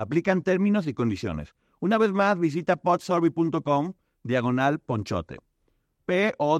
[0.00, 1.54] Aplican términos y condiciones.
[1.78, 5.36] Una vez más, visita podsurvey.com diagonal ponchote.
[6.06, 6.58] P-O-D-S-U-R-B-E-Y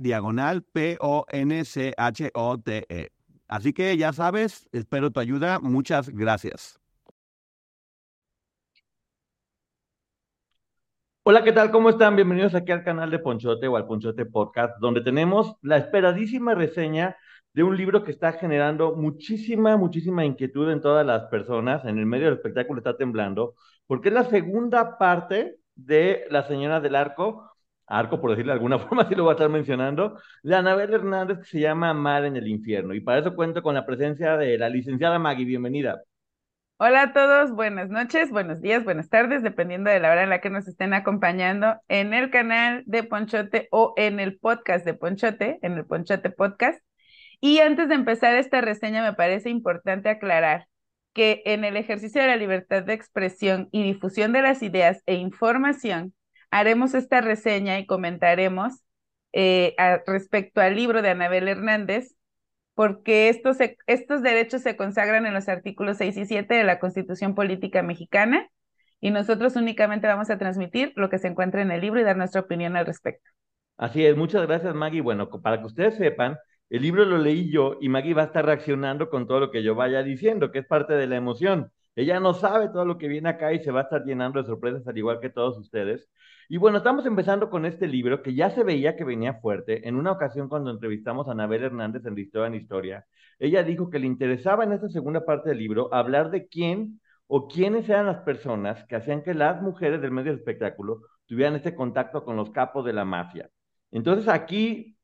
[0.00, 1.42] diagonal P-O-N-C-H-O-T-E.
[3.46, 5.60] Así que ya sabes, espero tu ayuda.
[5.60, 6.80] Muchas gracias.
[11.24, 11.70] Hola, ¿qué tal?
[11.70, 12.16] ¿Cómo están?
[12.16, 17.18] Bienvenidos aquí al canal de Ponchote o al Ponchote Podcast, donde tenemos la esperadísima reseña
[17.54, 21.84] de un libro que está generando muchísima, muchísima inquietud en todas las personas.
[21.84, 23.54] En el medio del espectáculo está temblando,
[23.86, 27.50] porque es la segunda parte de La Señora del Arco,
[27.86, 31.38] Arco por decirle de alguna forma, así lo voy a estar mencionando, de Anabel Hernández,
[31.38, 32.92] que se llama Mar en el Infierno.
[32.92, 35.44] Y para eso cuento con la presencia de la licenciada Maggie.
[35.44, 36.02] Bienvenida.
[36.76, 40.40] Hola a todos, buenas noches, buenos días, buenas tardes, dependiendo de la hora en la
[40.40, 45.60] que nos estén acompañando en el canal de Ponchote o en el podcast de Ponchote,
[45.62, 46.83] en el Ponchote Podcast.
[47.44, 50.66] Y antes de empezar esta reseña, me parece importante aclarar
[51.12, 55.16] que en el ejercicio de la libertad de expresión y difusión de las ideas e
[55.16, 56.14] información,
[56.50, 58.82] haremos esta reseña y comentaremos
[59.34, 62.14] eh, respecto al libro de Anabel Hernández,
[62.72, 67.34] porque estos, estos derechos se consagran en los artículos 6 y 7 de la Constitución
[67.34, 68.48] Política Mexicana
[69.02, 72.16] y nosotros únicamente vamos a transmitir lo que se encuentra en el libro y dar
[72.16, 73.28] nuestra opinión al respecto.
[73.76, 75.02] Así es, muchas gracias Maggie.
[75.02, 76.38] Bueno, para que ustedes sepan,
[76.70, 79.62] el libro lo leí yo y Maggie va a estar reaccionando con todo lo que
[79.62, 81.70] yo vaya diciendo, que es parte de la emoción.
[81.96, 84.46] Ella no sabe todo lo que viene acá y se va a estar llenando de
[84.46, 86.08] sorpresas al igual que todos ustedes.
[86.48, 89.86] Y bueno, estamos empezando con este libro que ya se veía que venía fuerte.
[89.88, 93.06] En una ocasión cuando entrevistamos a Anabel Hernández en Historia en Historia,
[93.38, 97.48] ella dijo que le interesaba en esta segunda parte del libro hablar de quién o
[97.48, 101.74] quiénes eran las personas que hacían que las mujeres del medio del espectáculo tuvieran este
[101.74, 103.48] contacto con los capos de la mafia.
[103.90, 104.96] Entonces aquí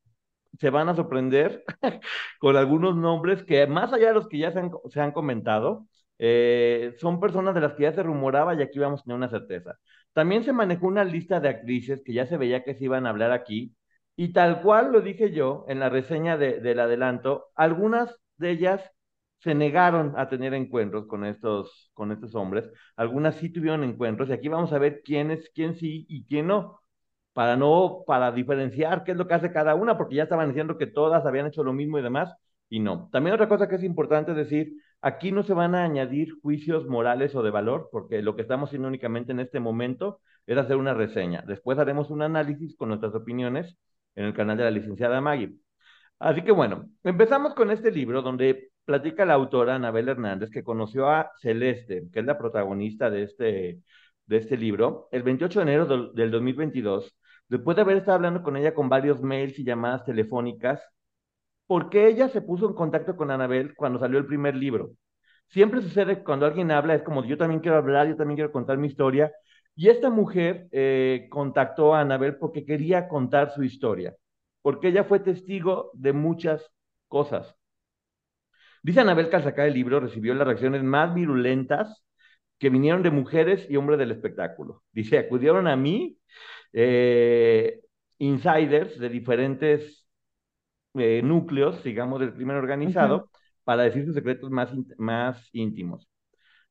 [0.58, 1.64] se van a sorprender
[2.40, 5.86] con algunos nombres que, más allá de los que ya se han, comentado,
[6.18, 9.28] eh, son personas de las que ya se rumoraba y aquí vamos a tener una
[9.30, 9.78] certeza.
[10.12, 13.10] También se manejó una lista de actrices que ya se veía que se iban a
[13.10, 13.74] hablar aquí,
[14.16, 18.82] y tal cual lo dije yo en la reseña del adelanto, algunas de ellas
[19.38, 24.32] se negaron a tener encuentros con estos, con estos hombres, algunas sí tuvieron encuentros, y
[24.32, 26.79] aquí vamos a ver quién es, quién sí y quién no
[27.40, 30.76] para no, para diferenciar qué es lo que hace cada una, porque ya estaban diciendo
[30.76, 32.34] que todas habían hecho lo mismo y demás,
[32.68, 33.08] y no.
[33.12, 37.34] También otra cosa que es importante decir, aquí no se van a añadir juicios morales
[37.34, 40.92] o de valor, porque lo que estamos haciendo únicamente en este momento es hacer una
[40.92, 41.42] reseña.
[41.46, 43.74] Después haremos un análisis con nuestras opiniones
[44.16, 45.54] en el canal de la licenciada Maggie.
[46.18, 51.08] Así que bueno, empezamos con este libro donde platica la autora Anabel Hernández, que conoció
[51.08, 53.80] a Celeste, que es la protagonista de este,
[54.26, 57.16] de este libro, el 28 de enero del, del 2022
[57.50, 60.80] después de haber estado hablando con ella con varios mails y llamadas telefónicas,
[61.66, 64.92] porque ella se puso en contacto con Anabel cuando salió el primer libro.
[65.48, 68.78] Siempre sucede cuando alguien habla, es como yo también quiero hablar, yo también quiero contar
[68.78, 69.32] mi historia.
[69.74, 74.14] Y esta mujer eh, contactó a Anabel porque quería contar su historia,
[74.62, 76.70] porque ella fue testigo de muchas
[77.08, 77.56] cosas.
[78.82, 82.04] Dice Anabel que al sacar el libro recibió las reacciones más virulentas
[82.60, 84.84] que vinieron de mujeres y hombres del espectáculo.
[84.92, 86.18] Dice, acudieron a mí
[86.74, 87.80] eh,
[88.18, 90.06] insiders de diferentes
[90.94, 93.30] eh, núcleos, digamos, del crimen organizado,
[93.64, 96.08] para decir sus secretos más, más íntimos.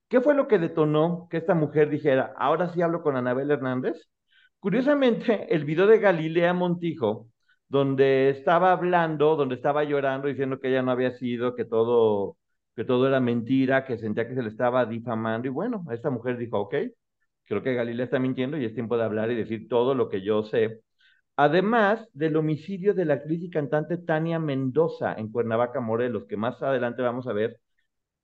[0.08, 4.10] ¿Qué fue lo que detonó que esta mujer dijera, ahora sí hablo con Anabel Hernández?
[4.60, 7.30] Curiosamente, el video de Galilea Montijo,
[7.68, 12.38] donde estaba hablando, donde estaba llorando, diciendo que ella no había sido, que todo,
[12.80, 16.38] que todo era mentira, que sentía que se le estaba difamando, y bueno, esta mujer
[16.38, 16.76] dijo, ok,
[17.50, 20.22] Creo que Galilea está mintiendo y es tiempo de hablar y decir todo lo que
[20.22, 20.82] yo sé.
[21.36, 26.62] Además del homicidio de la actriz y cantante Tania Mendoza en Cuernavaca, Morelos, que más
[26.62, 27.60] adelante vamos a ver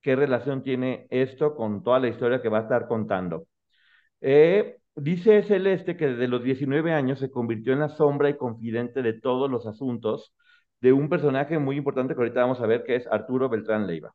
[0.02, 3.48] qué relación tiene esto con toda la historia que va a estar contando.
[4.22, 9.02] Eh, dice Celeste que desde los 19 años se convirtió en la sombra y confidente
[9.04, 10.34] de todos los asuntos
[10.82, 14.14] de un personaje muy importante que ahorita vamos a ver, que es Arturo Beltrán Leiva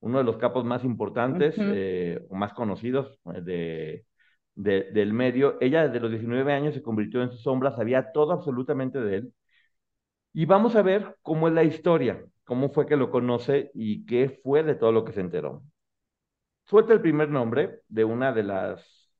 [0.00, 4.04] uno de los capos más importantes eh, o más conocidos eh,
[4.54, 5.56] de, del medio.
[5.60, 9.32] Ella desde los 19 años se convirtió en su sombra, sabía todo absolutamente de él.
[10.32, 12.24] Y vamos a ver cómo es la historia.
[12.44, 15.62] cómo fue que lo conoce y qué fue de todo lo que se enteró.
[16.64, 19.12] Suelta el primer nombre de una de las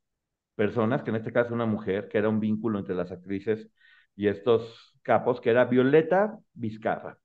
[0.56, 3.71] personas, que en este caso es una mujer, que era un vínculo entre las actrices
[4.17, 7.19] y estos capos, que era Violeta Vizcarra,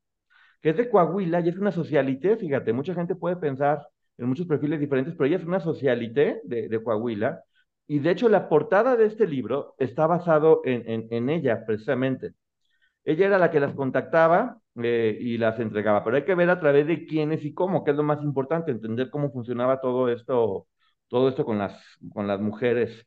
[0.66, 4.48] que es de Coahuila y es una socialité, fíjate, mucha gente puede pensar en muchos
[4.48, 7.44] perfiles diferentes, pero ella es una socialité de, de Coahuila,
[7.86, 12.34] y de hecho la portada de este libro está basado en, en, ella, precisamente.
[13.04, 16.60] Ella era la que las contactaba eh, y las entregaba, pero hay que ver a
[16.60, 20.68] través de quiénes y cómo, que es lo más importante, entender cómo funcionaba todo esto,
[21.10, 21.80] todo esto con las,
[22.12, 23.06] con las mujeres.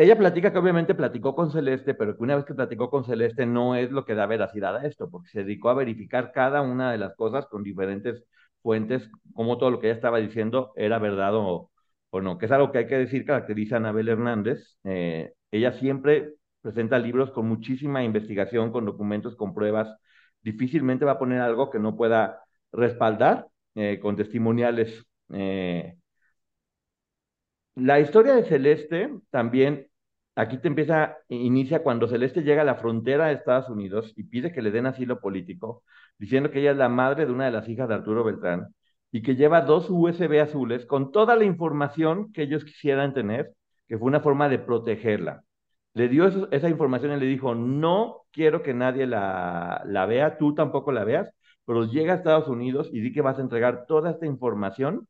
[0.00, 3.44] Ella platica que obviamente platicó con Celeste, pero que una vez que platicó con Celeste
[3.44, 6.90] no es lo que da veracidad a esto, porque se dedicó a verificar cada una
[6.90, 8.24] de las cosas con diferentes
[8.62, 11.70] fuentes, como todo lo que ella estaba diciendo era verdad o,
[12.12, 14.78] no, que es algo que hay que decir caracteriza a Anabel Hernández.
[14.84, 16.32] Eh, ella siempre
[16.62, 19.94] presenta libros con muchísima investigación, con documentos, con pruebas.
[20.42, 22.42] Difícilmente va a poner algo que no pueda
[22.72, 25.04] respaldar eh, con testimoniales.
[25.34, 25.94] Eh.
[27.74, 29.89] La historia de Celeste también,
[30.36, 34.52] aquí te empieza, inicia cuando Celeste llega a la frontera de Estados Unidos y pide
[34.52, 35.82] que le den asilo político,
[36.18, 38.74] diciendo que ella es la madre de una de las hijas de Arturo Beltrán
[39.12, 43.52] y que lleva dos USB azules con toda la información que ellos quisieran tener,
[43.88, 45.42] que fue una forma de protegerla
[45.94, 50.54] le dio esa información y le dijo, no quiero que nadie la, la vea, tú
[50.54, 51.28] tampoco la veas,
[51.64, 55.08] pero llega a Estados Unidos y di que vas a entregar toda esta información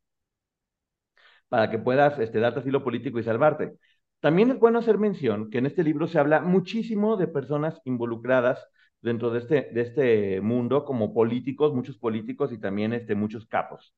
[1.48, 3.72] para que puedas este, darte asilo político y salvarte.
[4.20, 8.58] También es bueno hacer mención que en este libro se habla muchísimo de personas involucradas
[9.00, 13.94] dentro de este, de este mundo, como políticos, muchos políticos y también este, muchos capos.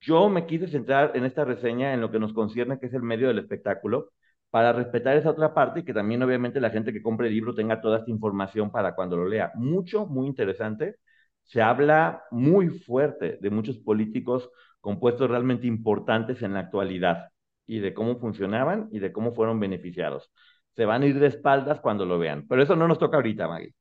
[0.00, 3.02] Yo me quise centrar en esta reseña en lo que nos concierne, que es el
[3.02, 4.10] medio del espectáculo,
[4.50, 7.54] para respetar esa otra parte y que también obviamente la gente que compre el libro
[7.54, 9.52] tenga toda esta información para cuando lo lea.
[9.54, 10.96] Mucho, muy interesante.
[11.44, 14.50] Se habla muy fuerte de muchos políticos
[14.80, 17.29] con puestos realmente importantes en la actualidad
[17.70, 20.32] y de cómo funcionaban y de cómo fueron beneficiados.
[20.74, 23.46] Se van a ir de espaldas cuando lo vean, pero eso no nos toca ahorita,
[23.46, 23.72] Maggie.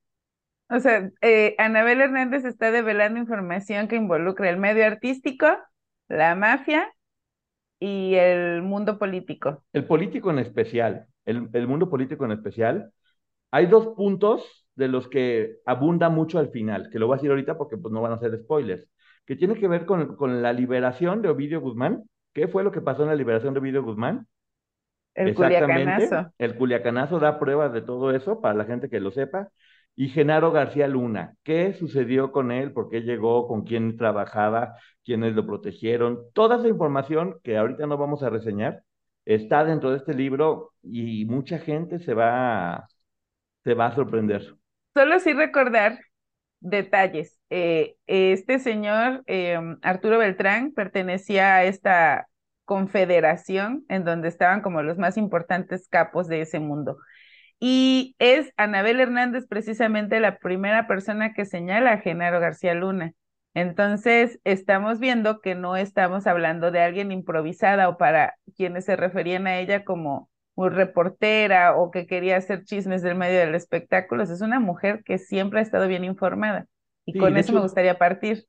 [0.69, 5.47] O sea, eh, Anabel Hernández está develando información que involucra el medio artístico,
[6.07, 6.93] la mafia
[7.79, 9.63] y el mundo político.
[9.73, 12.91] El político en especial, el, el, mundo político en especial,
[13.49, 17.31] hay dos puntos de los que abunda mucho al final, que lo voy a decir
[17.31, 18.87] ahorita porque pues, no van a ser spoilers,
[19.25, 22.03] que tiene que ver con, con la liberación de Ovidio Guzmán.
[22.33, 24.27] ¿Qué fue lo que pasó en la liberación de Ovidio Guzmán?
[25.13, 26.31] El culiacanazo.
[26.37, 29.49] El culiacanazo da pruebas de todo eso para la gente que lo sepa.
[29.95, 32.71] Y Genaro García Luna, ¿qué sucedió con él?
[32.71, 33.47] ¿Por qué llegó?
[33.47, 34.75] ¿Con quién trabajaba?
[35.03, 36.19] ¿Quiénes lo protegieron?
[36.33, 38.83] Toda esa información que ahorita no vamos a reseñar
[39.25, 42.87] está dentro de este libro y mucha gente se va,
[43.63, 44.55] se va a sorprender.
[44.95, 45.99] Solo sí recordar
[46.59, 47.39] detalles.
[47.49, 52.27] Eh, este señor, eh, Arturo Beltrán, pertenecía a esta
[52.65, 56.97] confederación en donde estaban como los más importantes capos de ese mundo.
[57.59, 63.13] Y es Anabel Hernández precisamente la primera persona que señala a Genaro García Luna.
[63.53, 69.47] Entonces, estamos viendo que no estamos hablando de alguien improvisada o para quienes se referían
[69.47, 70.28] a ella como
[70.59, 74.23] muy reportera o que quería hacer chismes del medio del espectáculo.
[74.23, 76.67] Es una mujer que siempre ha estado bien informada.
[77.05, 78.43] Y con eso me gustaría partir.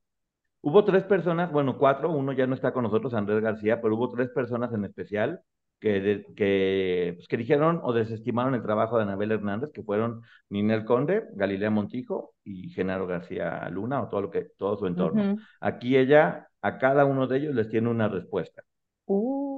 [0.59, 4.09] Hubo tres personas, bueno, cuatro, uno ya no está con nosotros, Andrés García, pero hubo
[4.09, 5.39] tres personas en especial
[5.79, 10.83] que, que, pues, que dijeron o desestimaron el trabajo de Anabel Hernández, que fueron Ninel
[10.83, 15.37] Conde, Galilea Montijo y Genaro García Luna, o todo, lo que, todo su entorno.
[15.61, 18.63] Aquí ella, a cada uno de ellos les tiene una respuesta.
[19.05, 19.50] Uh.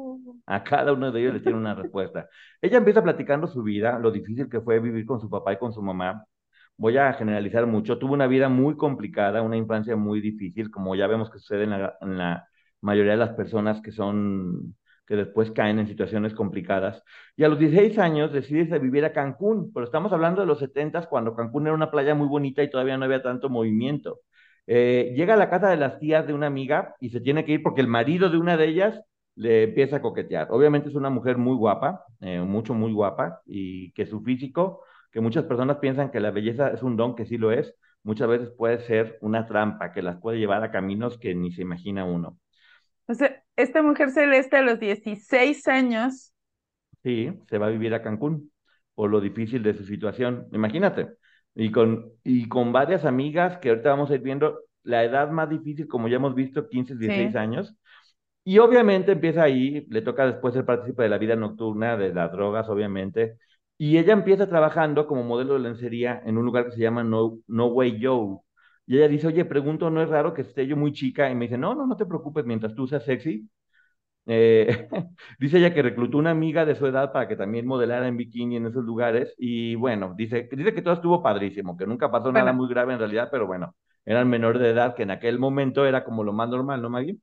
[0.46, 2.27] A cada uno de ellos les tiene una respuesta.
[2.62, 5.74] Ella empieza platicando su vida, lo difícil que fue vivir con su papá y con
[5.74, 6.25] su mamá.
[6.77, 7.98] Voy a generalizar mucho.
[8.00, 11.70] Tuvo una vida muy complicada, una infancia muy difícil, como ya vemos que sucede en
[11.72, 12.48] la, en la
[12.82, 17.03] mayoría de las personas que son que después caen en situaciones complicadas.
[17.36, 21.08] Y a los 16 años decides vivir a Cancún, pero estamos hablando de los 70
[21.10, 24.22] cuando Cancún era una playa muy bonita y todavía no había tanto movimiento.
[24.65, 27.53] Eh, llega a la casa de las tías de una amiga y se tiene que
[27.53, 29.01] ir porque el marido de una de ellas
[29.35, 30.47] le empieza a coquetear.
[30.51, 35.21] Obviamente es una mujer muy guapa, eh, mucho, muy guapa, y que su físico, que
[35.21, 38.51] muchas personas piensan que la belleza es un don, que sí lo es, muchas veces
[38.51, 42.37] puede ser una trampa que las puede llevar a caminos que ni se imagina uno.
[43.07, 46.33] O sea, esta mujer celeste a los 16 años.
[47.03, 48.51] Sí, se va a vivir a Cancún
[48.95, 50.47] por lo difícil de su situación.
[50.51, 51.09] Imagínate.
[51.55, 55.49] Y con, y con varias amigas que ahorita vamos a ir viendo la edad más
[55.49, 57.75] difícil, como ya hemos visto, 15, 16 años.
[58.45, 62.31] Y obviamente empieza ahí, le toca después ser partícipe de la vida nocturna, de las
[62.31, 63.38] drogas, obviamente.
[63.77, 67.39] Y ella empieza trabajando como modelo de lencería en un lugar que se llama No,
[67.47, 68.39] no Way Joe,
[68.85, 71.29] Y ella dice, oye, pregunto, ¿no es raro que esté yo muy chica?
[71.29, 73.50] Y me dice, no, no, no te preocupes, mientras tú seas sexy.
[74.25, 74.88] Eh,
[75.39, 78.57] dice ella que reclutó una amiga de su edad para que también modelara en bikini
[78.57, 79.33] en esos lugares.
[79.38, 82.93] Y bueno, dice, dice que todo estuvo padrísimo, que nunca pasó nada Bueno, muy grave
[82.93, 86.33] en realidad, pero bueno, eran menores de edad, que en aquel momento era como lo
[86.33, 87.19] más normal, ¿no, Maggie?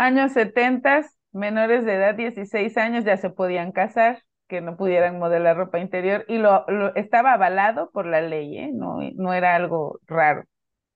[0.00, 1.02] Años 70,
[1.32, 6.24] menores de edad, 16 años, ya se podían casar, que no pudieran modelar ropa interior,
[6.28, 8.70] y lo, lo- estaba avalado por la ley, ¿eh?
[8.74, 10.44] No, no era algo raro.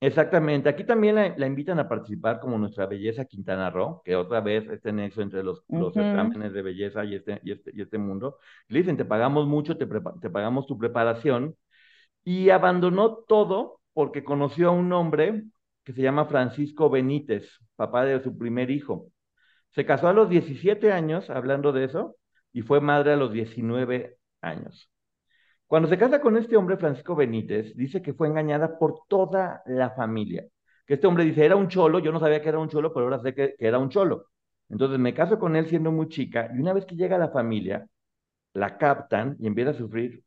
[0.00, 0.68] Exactamente.
[0.68, 4.68] Aquí también la, la invitan a participar como nuestra belleza Quintana Roo, que otra vez
[4.68, 5.94] este nexo entre los, los Ujú.
[5.94, 8.38] certámenes de belleza y este, y este, y este mundo.
[8.68, 9.86] Le dicen, te pagamos mucho, te,
[10.20, 11.56] te pagamos tu preparación,
[12.24, 15.44] y abandonó todo porque conoció a un hombre
[15.84, 19.10] que se llama Francisco Benítez, papá de su primer hijo.
[19.70, 22.16] Se casó a los 17 años, hablando de eso,
[22.52, 24.90] y fue madre a los 19 años.
[25.66, 29.90] Cuando se casa con este hombre, Francisco Benítez, dice que fue engañada por toda la
[29.90, 30.46] familia.
[30.86, 33.06] Que este hombre dice, era un cholo, yo no sabía que era un cholo, pero
[33.06, 34.26] ahora sé que, era un cholo.
[34.68, 37.30] Entonces me caso con él siendo muy chica, y una vez que llega a la
[37.30, 37.86] familia,
[38.54, 40.24] la captan y empieza a sufrir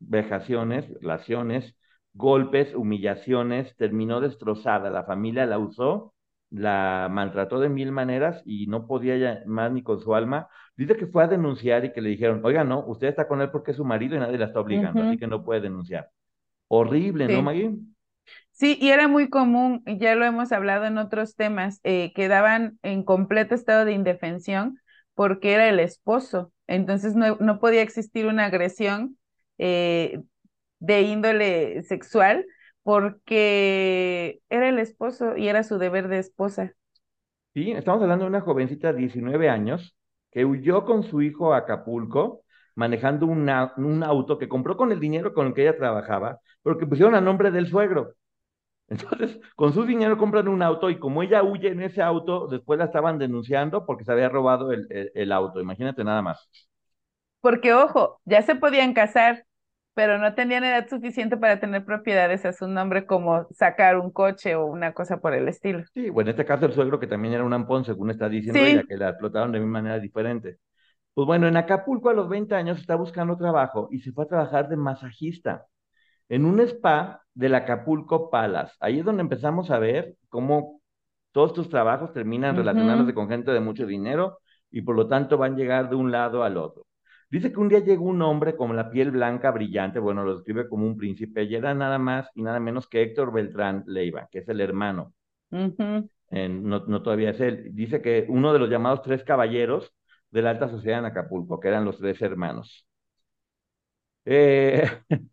[0.00, 1.76] vejaciones, violaciones,
[2.20, 4.90] golpes, humillaciones, terminó destrozada.
[4.90, 6.14] La familia la usó,
[6.50, 10.48] la maltrató de mil maneras y no podía ya más ni con su alma.
[10.76, 13.50] Dice que fue a denunciar y que le dijeron, oiga, no, usted está con él
[13.50, 16.10] porque es su marido y nadie la está obligando, así que no puede denunciar.
[16.68, 17.42] Horrible, ¿no.
[17.42, 17.72] Maggie?
[18.52, 23.04] Sí, y era muy común, ya lo hemos hablado en otros temas, eh, quedaban en
[23.04, 24.78] completo estado de indefensión
[25.14, 26.52] porque era el esposo.
[26.66, 29.18] Entonces no, no podía existir una agresión
[29.58, 30.22] eh,
[30.80, 32.46] de índole sexual
[32.84, 36.74] porque era el esposo y era su deber de esposa.
[37.54, 39.96] Sí, estamos hablando de una jovencita de 19 años
[40.30, 42.44] que huyó con su hijo a Acapulco
[42.76, 46.78] manejando una- un auto que compró con el dinero con el que ella trabajaba, pero
[46.78, 48.14] que pusieron a nombre del suegro.
[48.88, 52.78] Entonces, con su dinero compran un auto y como ella huye en ese auto, después
[52.78, 55.60] la estaban denunciando porque se había robado el, el- el auto.
[55.60, 56.50] Imagínate nada más.
[57.40, 59.46] Porque, ojo, ya se podían casar,
[59.94, 64.54] pero no tenían edad suficiente para tener propiedades a su nombre como sacar un coche
[64.54, 65.84] o una cosa por el estilo.
[65.92, 68.60] Sí, bueno, en este caso el suegro que también era un ampón, según está diciendo
[68.60, 70.58] ella, Sí, que la explotaron de mil maneras diferentes.
[71.14, 74.28] Pues bueno, en Acapulco a los 20 años está buscando trabajo y se fue a
[74.28, 75.66] trabajar de masajista
[76.28, 78.74] en un spa del Acapulco Palace.
[78.80, 80.80] Ahí es donde empezamos a ver cómo
[81.32, 84.38] todos tus trabajos terminan relacionándose con gente de mucho dinero
[84.70, 86.84] y por lo tanto van a llegar de un lado al otro.
[87.30, 90.68] Dice que un día llegó un hombre con la piel blanca brillante, bueno, lo describe
[90.68, 94.40] como un príncipe, y era nada más y nada menos que Héctor Beltrán Leiva, que
[94.40, 95.14] es el hermano,
[96.30, 97.70] en- no, no todavía es él.
[97.74, 99.92] Dice que uno de los llamados tres caballeros
[100.30, 102.86] de la alta sociedad en Acapulco, que eran los tres hermanos.
[104.24, 104.82] Eh,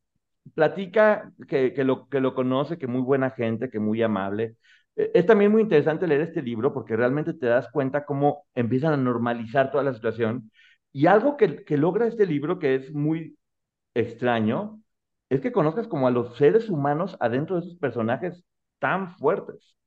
[0.56, 4.58] platica que, que, lo, que lo conoce, que muy buena gente, que muy amable.
[4.96, 8.94] Eh, Es también muy interesante leer este libro porque realmente te das cuenta cómo empiezan
[8.94, 10.52] a normalizar toda la situación.
[10.98, 13.38] Y algo que, logra este libro que es muy
[13.94, 14.82] extraño
[15.30, 18.44] es que conozcas como a los seres humanos adentro de esos personajes
[18.80, 19.78] tan fuertes.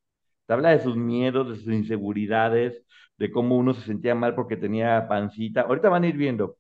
[0.47, 2.85] Te habla de sus miedos, de sus inseguridades,
[3.19, 5.63] de cómo uno se sentía mal porque tenía pancita.
[5.63, 6.59] Ahorita van a ir viendo.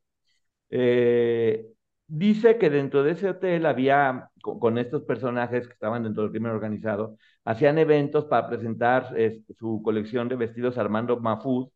[0.71, 1.66] Eh,
[2.09, 6.52] dice que dentro de ese hotel había, con, estos personajes que estaban dentro del crimen
[6.52, 9.14] organizado, hacían eventos para presentar
[9.59, 11.71] su colección de vestidos Armando Mafuz,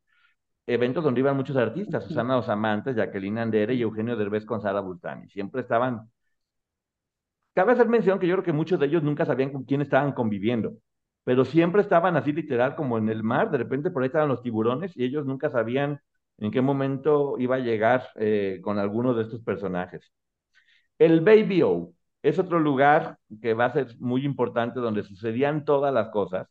[0.66, 2.04] eventos donde iban muchos artistas.
[2.04, 5.28] Susana Dos Amantes, Jacqueline Andere y Eugenio Derbez con Sara Bultani.
[5.28, 6.10] Siempre estaban.
[7.54, 10.12] Cabe hacer mención que yo creo que muchos de ellos nunca sabían con quién estaban
[10.12, 10.74] conviviendo,
[11.24, 14.42] pero siempre estaban así literal como en el mar, de repente por ahí estaban los
[14.42, 16.00] tiburones y ellos nunca sabían
[16.38, 20.12] en qué momento iba a llegar eh, con alguno de estos personajes.
[20.98, 25.94] El Baby O es otro lugar que va a ser muy importante donde sucedían todas
[25.94, 26.48] las cosas.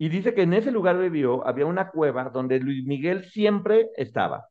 [0.00, 4.48] Y dice que en ese lugar O había una cueva donde Luis Miguel siempre estaba,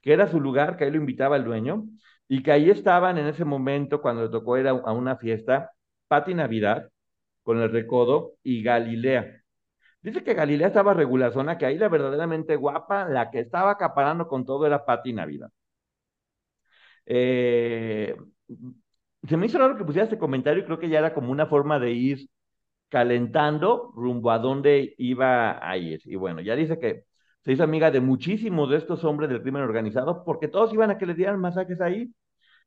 [0.00, 1.84] que era su lugar, que ahí lo invitaba el dueño,
[2.28, 5.72] y que ahí estaban en ese momento cuando le tocó ir a, una fiesta,
[6.08, 6.90] Pati Navidad,
[7.42, 9.42] con el Recodo, y Galilea.
[10.02, 14.46] Dice que Galilea estaba regulazona, que ahí la verdaderamente guapa, la que estaba acaparando con
[14.46, 15.50] todo era Pati Navidad.
[17.04, 18.16] Eh,
[19.28, 21.78] se me hizo raro que pusiera este comentario creo que ya era como una forma
[21.78, 22.28] de ir
[22.88, 26.00] calentando rumbo a dónde iba a ir.
[26.04, 27.04] Y bueno, ya dice que
[27.42, 30.98] se hizo amiga de muchísimos de estos hombres del crimen organizado porque todos iban a
[30.98, 32.12] que le dieran masajes ahí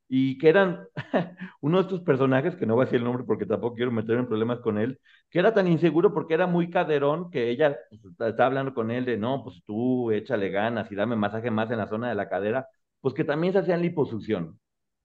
[0.08, 0.86] y que eran
[1.60, 4.22] uno de estos personajes, que no voy a decir el nombre porque tampoco quiero meterme
[4.22, 4.98] en problemas con él,
[5.30, 9.04] que era tan inseguro porque era muy caderón que ella pues, estaba hablando con él
[9.04, 12.28] de, no, pues tú échale ganas y dame masaje más en la zona de la
[12.28, 12.66] cadera,
[13.00, 14.58] pues que también se hacían liposucción.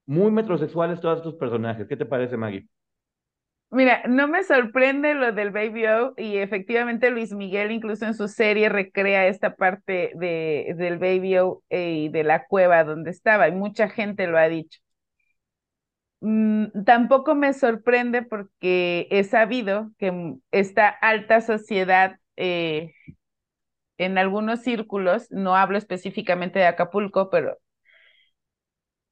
[0.07, 1.88] Muy metrosexuales todos estos personajes.
[1.88, 2.67] ¿Qué te parece, Maggie?
[3.72, 8.27] Mira, no me sorprende lo del Baby O y efectivamente Luis Miguel incluso en su
[8.29, 13.51] serie recrea esta parte de, del Baby O y de la cueva donde estaba y
[13.51, 14.79] mucha gente lo ha dicho.
[16.22, 22.93] Mm, tampoco me sorprende porque he sabido que esta alta sociedad eh,
[23.98, 27.57] en algunos círculos, no hablo específicamente de Acapulco, pero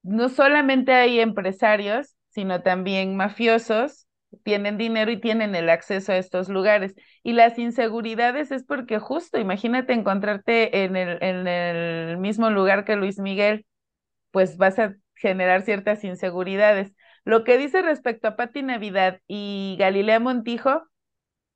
[0.03, 4.07] no solamente hay empresarios, sino también mafiosos,
[4.43, 6.95] tienen dinero y tienen el acceso a estos lugares.
[7.23, 12.95] Y las inseguridades es porque justo, imagínate encontrarte en el, en el mismo lugar que
[12.95, 13.65] Luis Miguel,
[14.31, 16.93] pues vas a generar ciertas inseguridades.
[17.25, 20.83] Lo que dice respecto a Patti Navidad y Galilea Montijo,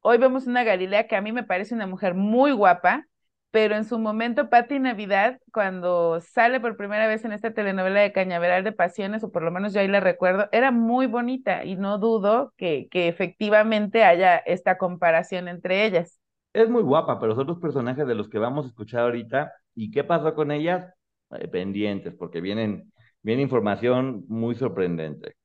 [0.02, 3.07] hoy vemos una Galilea que a mí me parece una mujer muy guapa,
[3.52, 8.12] pero en su momento Patti Navidad, cuando sale por primera vez en esta telenovela de
[8.12, 11.76] Cañaveral de Pasiones, o por lo menos yo ahí la recuerdo, era muy bonita y
[11.76, 16.20] no dudo que, que efectivamente haya esta comparación entre ellas.
[16.54, 19.54] Es muy guapa, pero son los personajes de los que vamos a escuchar ahorita.
[19.76, 20.92] ¿Y qué pasó con ellas?
[21.32, 25.36] Eh, pendientes, porque vienen, viene información muy sorprendente.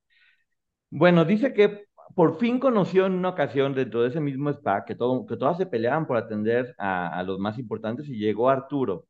[0.89, 4.95] Bueno, dice que por fin conoció en una ocasión dentro de ese mismo spa que,
[4.95, 9.07] todo, que todas se peleaban por atender a, a los más importantes y llegó Arturo,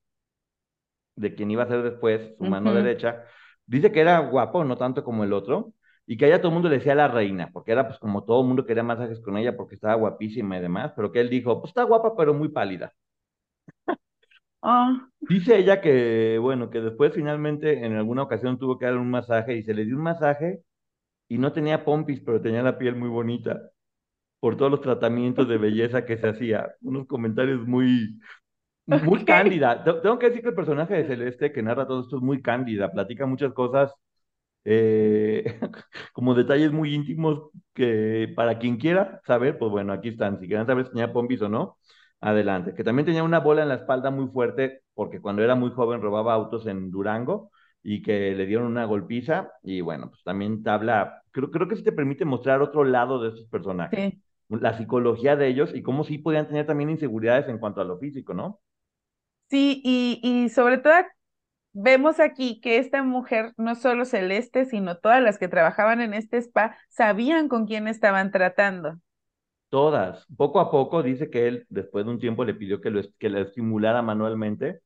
[1.15, 3.24] de quien iba a ser después su mano derecha.
[3.65, 5.74] Dice que era guapo, no tanto como el otro,
[6.05, 8.24] y que a ella todo el mundo le decía la reina, porque era pues como
[8.24, 11.29] todo el mundo quería masajes con ella porque estaba guapísima y demás, pero que él
[11.29, 12.93] dijo, pues está guapa pero muy pálida.
[14.62, 19.10] Oh, Dice ella que, bueno, que después finalmente en alguna ocasión tuvo que darle un
[19.10, 20.63] masaje y se le dio un masaje
[21.35, 23.61] y no tenía pompis, pero tenía la piel muy bonita
[24.39, 26.73] por todos los tratamientos de belleza que se hacía.
[26.81, 28.19] Unos comentarios muy,
[28.85, 29.83] muy cándida.
[29.83, 32.41] Te- Tengo que decir que el personaje de Celeste que narra todo esto es muy
[32.41, 33.93] cándida, platica muchas cosas,
[34.65, 35.59] eh,
[36.13, 40.39] como detalles muy íntimos que para quien quiera saber, pues bueno, aquí están.
[40.39, 41.77] Si quieren saber si tenía pompis o no,
[42.21, 42.73] adelante.
[42.75, 46.01] Que también tenía una bola en la espalda muy fuerte, porque cuando era muy joven
[46.01, 47.51] robaba autos en Durango
[47.83, 49.51] y que le dieron una golpiza.
[49.63, 53.22] Y bueno, pues también te habla, creo, creo que sí te permite mostrar otro lado
[53.24, 54.22] de estos personajes, Sí.
[54.50, 58.00] la psicología de ellos y cómo sí podían tener también inseguridades en cuanto a lo
[58.00, 58.61] físico, ¿no?
[59.50, 60.93] Sí, y, y sobre todo
[61.74, 66.37] vemos aquí que esta mujer, no solo Celeste, sino todas las que trabajaban en este
[66.39, 69.00] spa, sabían con quién estaban tratando.
[69.69, 70.25] Todas.
[70.37, 73.29] Poco a poco dice que él, después de un tiempo, le pidió que, lo, que
[73.29, 74.81] la estimulara manualmente.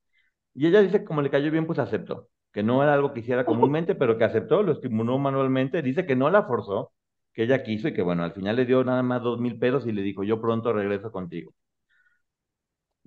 [0.55, 2.29] Y ella dice que como le cayó bien, pues aceptó.
[2.53, 5.81] Que no era algo que hiciera comúnmente, pero que aceptó, lo estimuló manualmente.
[5.81, 6.91] Dice que no la forzó,
[7.33, 9.85] que ella quiso y que bueno, al final le dio nada más dos mil pesos
[9.87, 11.53] y le dijo, yo pronto regreso contigo.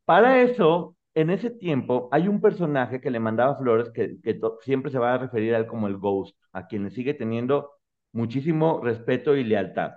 [0.05, 4.90] Para eso, en ese tiempo, hay un personaje que le mandaba flores que, que siempre
[4.90, 7.70] se va a referir a él como el Ghost, a quien le sigue teniendo
[8.12, 9.92] muchísimo respeto y lealtad.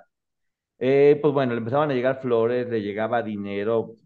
[0.79, 3.97] Eh, pues bueno, le empezaban a llegar flores, le llegaba dinero.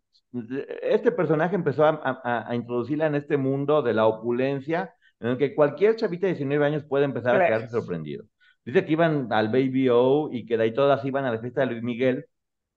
[0.83, 5.37] Este personaje empezó a, a- a introducirla en este mundo de la opulencia, en el
[5.37, 8.25] que cualquier chavita de 19 años puede empezar a quedarse sorprendido.
[8.65, 11.61] Dice que iban al Baby O y que de ahí todas iban a la fiesta
[11.61, 12.25] de Luis Miguel,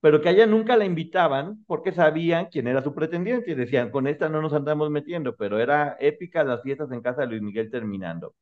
[0.01, 3.91] pero que a ella nunca la invitaban porque sabían quién era su pretendiente y decían,
[3.91, 7.43] con esta no nos andamos metiendo, pero era épica las fiestas en casa de Luis
[7.43, 8.35] Miguel terminando.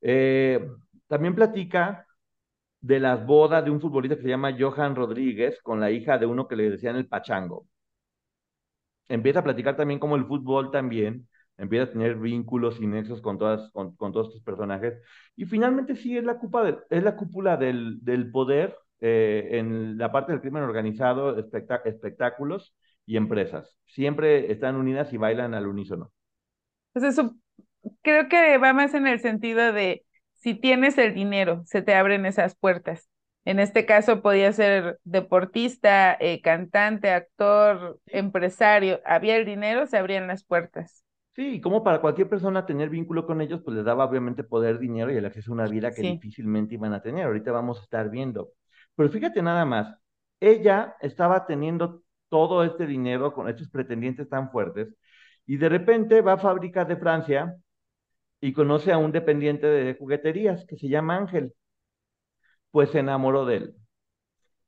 [0.00, 0.66] Eh,
[1.08, 2.06] también platica
[2.80, 6.26] de las bodas de un futbolista que se llama Johan Rodríguez con la hija de
[6.26, 7.66] uno que le decían el Pachango.
[9.08, 11.28] Empieza a platicar también como el fútbol también,
[11.58, 14.94] empieza a tener vínculos y nexos con, todas, con, con todos estos personajes.
[15.36, 19.98] Y finalmente sí es la, cupa de, es la cúpula del, del poder eh, en
[19.98, 22.74] la parte del crimen organizado, espectá espectáculos
[23.06, 23.76] y empresas.
[23.86, 26.12] Siempre están unidas y bailan al unísono.
[26.92, 27.34] Pues eso
[28.02, 32.26] creo que va más en el sentido de si tienes el dinero, se te abren
[32.26, 33.08] esas puertas.
[33.44, 39.00] En este caso podía ser deportista, eh, cantante, actor, empresario.
[39.06, 41.02] Había el dinero, se abrían las puertas.
[41.38, 45.12] Sí, como para cualquier persona tener vínculo con ellos, pues les daba obviamente poder, dinero
[45.12, 46.08] y el acceso a una vida que Sí.
[46.10, 47.26] difícilmente iban a tener.
[47.26, 48.50] Ahorita vamos a estar viendo.
[48.96, 49.96] Pero fíjate nada más,
[50.40, 54.88] ella estaba teniendo todo este dinero con estos pretendientes tan fuertes
[55.46, 57.56] y de repente va a fábricas de Francia
[58.40, 61.54] y conoce a un dependiente de jugueterías que se llama Ángel.
[62.70, 63.74] Pues se enamoró de él.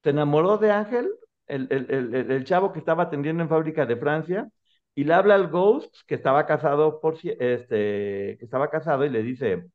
[0.02, 1.10] Se enamoró de Ángel,
[1.46, 4.48] el, el, el, el el chavo que estaba atendiendo en fábrica de Francia,
[4.94, 9.22] y le habla al Ghost, que estaba casado por este, que estaba casado, y le
[9.22, 9.70] dice,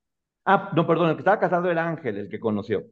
[0.46, 2.84] ah, no, perdón, el que estaba casado era Ángel, el que conoció.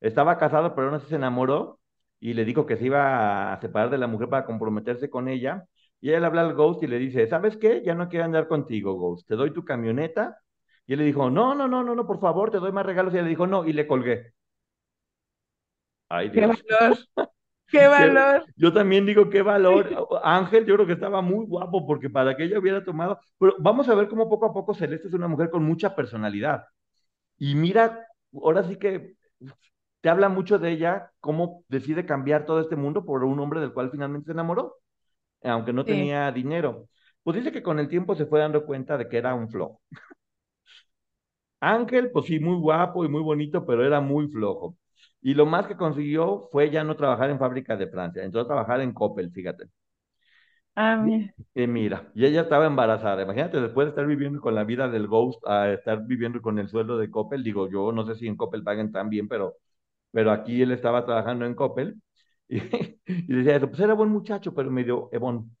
[0.00, 1.80] Estaba casado, pero así se enamoró,
[2.20, 5.66] y le dijo que se iba a separar de la mujer para comprometerse con ella.
[6.00, 7.82] Y ella le habla al Ghost y le dice, ¿sabes qué?
[7.84, 9.26] Ya no quiero andar contigo, Ghost.
[9.28, 10.38] Te doy tu camioneta.
[10.86, 13.12] Y él le dijo, no, no, no, no, no, por favor, te doy más regalos.
[13.12, 14.32] Y ella le dijo, no, y le colgué.
[16.08, 17.08] Ay, ¡Qué Dios.
[17.70, 18.46] ¡Qué valor!
[18.56, 19.88] Yo también digo qué valor.
[20.22, 23.18] Ángel, yo creo que estaba muy guapo porque para que ella hubiera tomado.
[23.38, 26.64] Pero vamos a ver cómo poco a poco Celeste es una mujer con mucha personalidad.
[27.38, 29.14] Y mira, ahora sí que
[30.02, 33.72] te habla mucho de ella, cómo decide cambiar todo este mundo por un hombre del
[33.74, 34.76] cual finalmente se enamoró,
[35.44, 35.88] aunque no Sí.
[35.88, 36.88] tenía dinero.
[37.24, 39.80] Pues dice que con el tiempo se fue dando cuenta de que era un flojo.
[41.60, 44.76] Ángel, pues sí, muy guapo y muy bonito, pero era muy flojo.
[45.22, 48.46] Y lo más que consiguió fue ya no trabajar en fábrica de Francia, entró a
[48.46, 49.64] trabajar en Coppel, fíjate.
[50.74, 51.32] Ah, mira.
[51.54, 53.22] Y mira, y ella estaba embarazada.
[53.22, 56.68] Imagínate, después de estar viviendo con la vida del Ghost, a estar viviendo con el
[56.68, 59.56] sueldo de Coppel, digo, yo no sé si en Coppel paguen tan bien, pero,
[60.12, 62.02] pero aquí él estaba trabajando en Coppel
[62.48, 62.58] y,
[63.06, 65.56] y decía eso, pues era buen muchacho, pero medio ebón.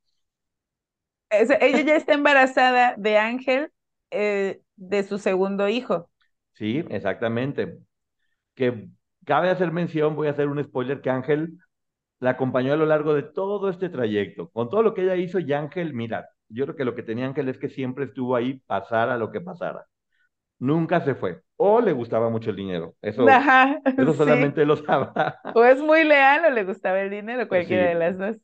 [1.30, 3.72] Sea, ella ya está embarazada de Ángel,
[4.10, 6.10] eh, de su segundo hijo.
[6.52, 7.78] Sí, exactamente.
[8.54, 8.90] Que
[9.26, 11.58] cabe hacer mención, voy a hacer un spoiler, que Ángel
[12.20, 14.50] la acompañó a lo largo de todo este trayecto.
[14.50, 17.26] Con todo lo que ella hizo, y Ángel, mira, yo creo que lo que tenía
[17.26, 19.86] Ángel es que siempre estuvo ahí, pasara lo que pasara.
[20.58, 21.42] Nunca se fue.
[21.56, 22.94] O le gustaba mucho el dinero.
[23.02, 24.18] Eso, Ajá, eso sí.
[24.18, 25.40] solamente lo sabrá.
[25.52, 27.88] O es muy leal o le gustaba el dinero, cualquiera Sí.
[27.88, 28.36] de las dos.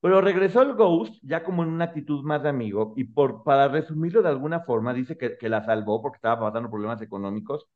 [0.00, 3.68] Pero regresó el Ghost ya como en una actitud más de amigo y por, para
[3.68, 7.66] resumirlo de alguna forma, dice que, que la salvó porque estaba pasando problemas económicos,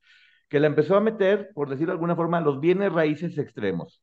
[0.51, 4.03] que la empezó a meter, por decirlo de alguna forma, los bienes raíces extremos,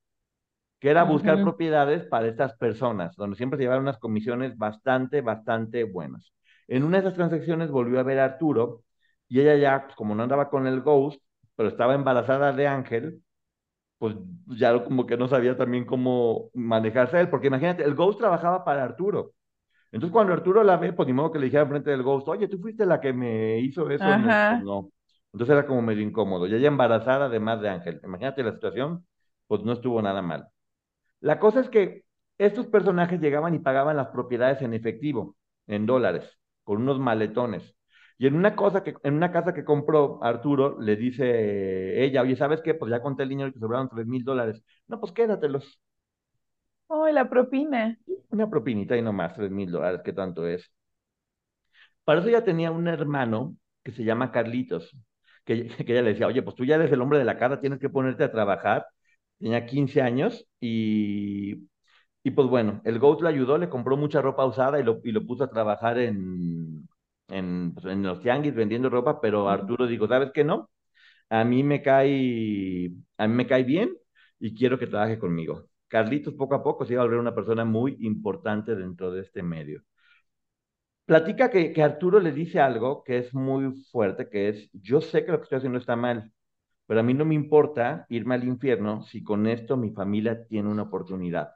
[0.80, 5.84] que era buscar propiedades para estas personas, donde siempre se llevaban unas comisiones bastante, bastante
[5.86, 6.34] buenas.
[6.68, 8.84] En una de esas transacciones volvió a ver a Arturo
[9.30, 11.22] y ella ya, pues, como no andaba con el Ghost,
[11.56, 13.24] pero estaba embarazada de Ángel,
[14.00, 14.16] pues
[14.48, 18.84] ya como que no sabía también cómo manejarse él, porque imagínate, el Ghost trabajaba para
[18.84, 19.34] Arturo.
[19.92, 22.48] Entonces cuando Arturo la ve, pues ni modo que le dijera frente del Ghost, oye,
[22.48, 24.06] tú fuiste la que me hizo eso.
[24.06, 24.50] No, Ajá.
[24.52, 24.92] pues, no.
[25.34, 26.48] Entonces era como medio incómodo.
[26.48, 28.02] Y ella embarazada además de Ángel.
[28.04, 29.06] Imagínate la situación,
[29.48, 30.48] pues no estuvo nada mal.
[31.22, 32.04] La cosa es que
[32.38, 35.36] estos personajes llegaban y pagaban las propiedades en efectivo,
[35.68, 37.76] en dólares, con unos maletones.
[38.20, 42.36] Y en una cosa que, en una casa que compró Arturo, le dice ella, oye,
[42.36, 42.74] ¿sabes qué?
[42.74, 44.64] Pues ya conté el dinero que sobraron tres mil dólares.
[44.88, 45.80] No, pues quédatelos.
[46.90, 47.98] Oh, la propina.
[48.30, 50.70] Una propinita y no más, tres mil dólares, ¿qué tanto es?
[52.04, 54.96] Para eso ella tenía un hermano que se llama Carlitos,
[55.48, 57.62] que, que ella le decía, oye, pues tú ya eres el hombre de la casa,
[57.62, 58.88] tienes que ponerte a trabajar.
[59.40, 61.70] Tenía 15 años y,
[62.24, 65.12] y pues bueno, el Goat lo ayudó, le compró mucha ropa usada y lo, y
[65.12, 66.88] lo puso a trabajar en,
[67.30, 69.50] en, pues, en los tianguis vendiendo ropa, pero.
[69.50, 70.70] Arturo dijo, ¿sabes qué no?
[71.30, 73.96] A mí me cae, a mí me cae bien
[74.40, 75.66] y quiero que trabaje conmigo.
[75.88, 79.44] Carlitos poco a poco se iba a volver una persona muy importante dentro de este
[79.44, 79.84] medio.
[81.08, 85.32] Platica que, Arturo le dice algo que es muy fuerte, que es, yo sé que
[85.32, 86.34] lo que estoy haciendo está mal,
[86.86, 90.68] pero a mí no me importa irme al infierno si con esto mi familia tiene
[90.70, 91.54] una oportunidad.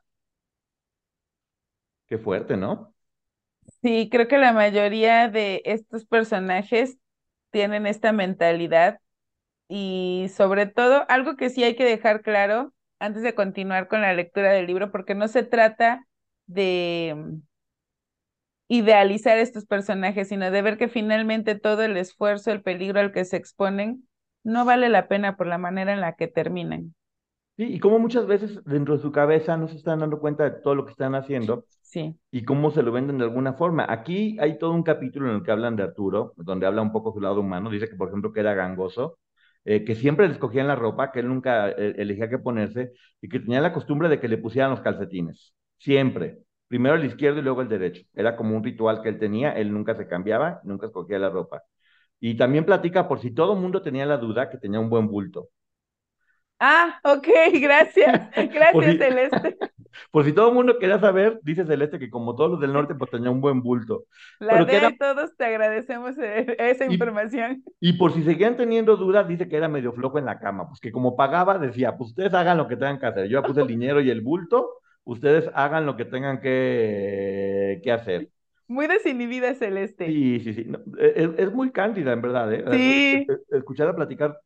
[2.08, 2.96] Qué fuerte, ¿no?
[3.82, 6.98] Sí, creo que la mayoría de estos personajes
[7.50, 9.02] tienen esta mentalidad
[9.68, 14.14] y sobre todo algo que sí hay que dejar claro antes de continuar con la
[14.14, 16.08] lectura del libro, porque no se trata
[16.46, 17.42] de
[18.74, 23.26] idealizar estos personajes, sino de ver que finalmente todo el esfuerzo, el peligro al que
[23.26, 24.08] se exponen,
[24.44, 26.96] no vale la pena por la manera en la que terminan.
[27.58, 30.62] Sí, y como muchas veces dentro de su cabeza no se están dando cuenta de
[30.62, 32.18] todo lo que están haciendo Sí.
[32.32, 33.86] y cómo se lo venden de alguna forma.
[33.90, 37.14] Aquí hay todo un capítulo en el que hablan de Arturo, donde habla un poco
[37.14, 37.70] su lado humano.
[37.70, 39.20] Dice que, por ejemplo, que era gangoso,
[39.66, 43.30] eh, que siempre le escogían la ropa, que él nunca eh, elegía qué ponerse y
[43.30, 45.54] que tenía la costumbre de que le pusieran los calcetines.
[45.78, 46.40] Siempre.
[46.72, 48.04] Primero el izquierdo y luego el derecho.
[48.14, 49.52] Era como un ritual que él tenía.
[49.52, 51.64] Él nunca se cambiaba, nunca escogía la ropa.
[52.22, 55.10] Y también platica, por si todo el mundo tenía la duda, que tenía un buen
[55.10, 55.50] bulto.
[56.60, 57.28] Ah, ok,
[57.62, 58.30] gracias.
[58.72, 59.58] Por Gracias, si, Celeste.
[60.12, 62.96] por si todo el mundo quería saber, dice Celeste que como todos los del norte,
[62.96, 64.06] pues tenía un buen bulto.
[64.40, 67.64] La Pero era, y todos te agradecemos eh, esa y, información.
[67.82, 70.80] y por si seguían teniendo dudas, dice que era medio flojo en la cama, pues
[70.80, 73.28] que como pagaba, decía, pues ustedes hagan lo que tengan que hacer.
[73.28, 77.92] Yo ya puse el dinero y el bulto, ustedes hagan lo que tengan que, que
[77.92, 78.30] hacer.
[78.68, 80.08] Muy desinhibida, Celeste.
[80.08, 80.66] Sí, sí, sí.
[80.66, 82.64] No, es, es muy cándida, en verdad, ¿eh?
[82.72, 84.40] Sí, Escucharla platicar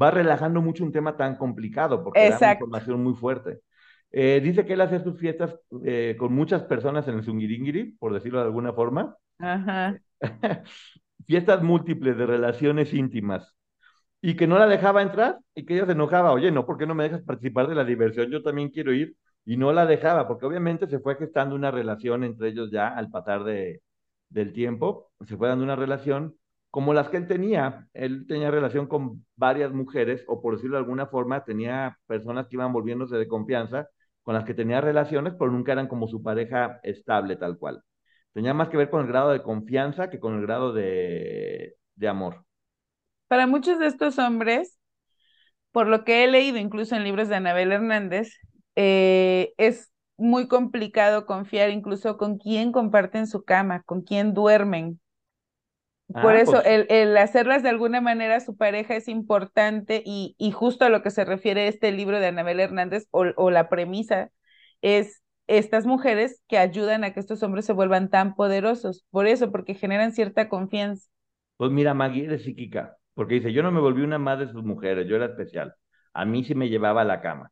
[0.00, 3.60] va relajando mucho un tema tan complicado porque da una información muy fuerte.
[4.10, 8.14] Eh, dice que él hace sus fiestas eh, con muchas personas en el Zungiringiri, por
[8.14, 9.16] decirlo de alguna forma.
[9.38, 9.98] Ajá.
[11.26, 13.54] fiestas múltiples de relaciones íntimas.
[14.20, 16.32] Y que no la dejaba entrar y que ella se enojaba.
[16.32, 18.30] Oye, no, ¿por qué no me dejas participar de la diversión?
[18.30, 19.14] Yo también quiero ir.
[19.48, 23.08] Y no la dejaba, porque obviamente se fue gestando una relación entre ellos ya al
[23.08, 23.80] pasar de,
[24.28, 25.10] del tiempo.
[25.26, 26.36] Se fue dando una relación
[26.70, 27.88] como las que él tenía.
[27.94, 32.56] Él tenía relación con varias mujeres, o por decirlo de alguna forma, tenía personas que
[32.56, 33.88] iban volviéndose de confianza,
[34.22, 37.82] con las que tenía relaciones, pero nunca eran como su pareja estable tal cual.
[38.34, 42.08] Tenía más que ver con el grado de confianza que con el grado de, de
[42.08, 42.44] amor.
[43.28, 44.78] Para muchos de estos hombres,
[45.72, 48.34] por lo que he leído incluso en libros de Anabel Hernández,
[48.78, 55.00] eh, es muy complicado confiar incluso con quién comparten su cama, con quién duermen.
[56.20, 60.34] Por Ah, eso pues el, el hacerlas de alguna manera su pareja es importante y,
[60.38, 63.68] y justo a lo que se refiere este libro de Anabel Hernández o, o la
[63.68, 64.30] premisa
[64.82, 69.04] es estas mujeres que ayudan a que estos hombres se vuelvan tan poderosos.
[69.10, 71.08] Por eso, porque generan cierta confianza.
[71.56, 74.62] Pues mira, Maggie eres psíquica, porque dice, yo no me volví una más de sus
[74.64, 75.74] mujeres, yo era especial.
[76.12, 77.50] A mí sí me llevaba a la cama.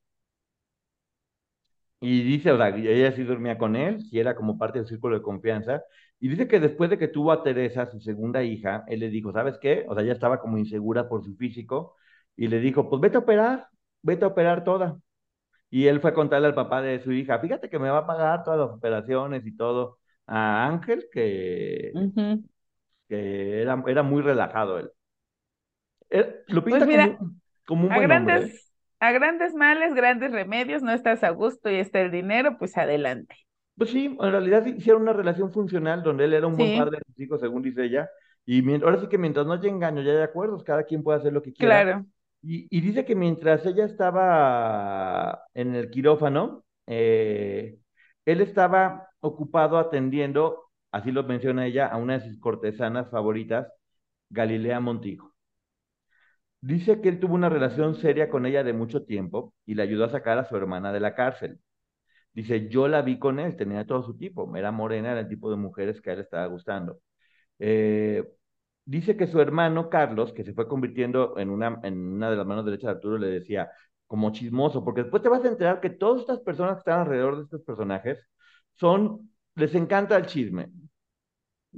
[2.06, 5.16] Y dice, o sea, ella sí dormía con él, sí era como parte del círculo
[5.16, 5.82] de confianza.
[6.20, 9.32] Y dice que después de que tuvo a Teresa, su segunda hija, él le dijo,
[9.32, 9.84] ¿sabes qué?
[9.88, 11.96] O sea, ella estaba como insegura por su físico
[12.36, 13.68] y le dijo, pues vete a operar,
[14.02, 14.98] vete a operar toda.
[15.70, 18.06] Y él fue a contarle al papá de su hija, fíjate que me va a
[18.06, 21.98] pagar todas las operaciones y todo a Ángel, que,
[23.08, 24.90] que era, era muy relajado él.
[26.10, 27.18] Él lo Pues pinta mira, como,
[27.64, 28.60] como un a buen hombre, ¿eh?
[29.00, 33.36] A grandes males, grandes remedios, no estás a gusto y está el dinero, pues adelante.
[33.76, 37.04] Pues sí, en realidad hicieron una relación funcional donde él era un buen padre de
[37.06, 38.08] sus hijos, según dice ella.
[38.46, 41.32] Y ahora sí que mientras no haya engaño y haya acuerdos, cada quien puede hacer
[41.32, 41.82] lo que quiera.
[41.82, 42.06] claro.
[42.42, 47.78] Y, y dice que mientras ella estaba en el quirófano, eh,
[48.24, 53.68] él estaba ocupado atendiendo, así lo menciona ella, a una de sus cortesanas favoritas,
[54.30, 55.35] Galilea Montijo.
[56.60, 60.04] Dice que él tuvo una relación seria con ella de mucho tiempo y le ayudó
[60.04, 61.60] a sacar a su hermana de la cárcel.
[62.34, 65.50] Dice, yo la vi con él, tenía todo su tipo, era morena, era el tipo
[65.50, 67.00] de mujeres que a él estaba gustando.
[67.58, 68.24] Eh,
[68.84, 72.46] dice que su hermano Carlos, que se fue convirtiendo en una, en una de las
[72.46, 73.70] manos derechas de Arturo, le decía,
[74.06, 77.36] como chismoso, porque después te vas a enterar que todas estas personas que están alrededor
[77.38, 78.18] de estos personajes
[78.76, 80.70] son, les encanta el chisme.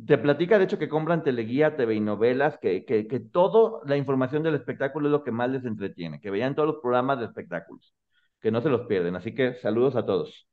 [0.07, 3.97] Te platica, de hecho, que compran teleguía, TV y novelas, que, que, que toda la
[3.97, 7.25] información del espectáculo es lo que más les entretiene, que vean todos los programas de
[7.27, 7.95] espectáculos,
[8.41, 9.17] que no se los pierden.
[9.17, 10.49] Así que saludos a todos.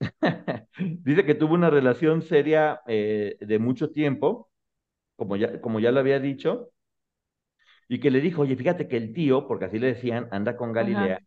[0.78, 4.50] Dice que tuvo una relación seria eh, de mucho tiempo,
[5.16, 6.70] como ya, como ya lo había dicho,
[7.88, 10.72] y que le dijo, oye, fíjate que el tío, porque así le decían, anda con
[10.78, 11.12] Ajá.
[11.12, 11.20] Galilea,